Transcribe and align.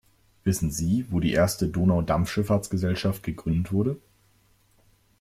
Wissen 0.45 0.71
Sie, 0.71 1.05
wo 1.11 1.19
die 1.19 1.31
erste 1.33 1.67
Donaudampfschifffahrtsgesellschaft 1.67 3.21
gegründet 3.21 3.71
wurde? 3.71 3.97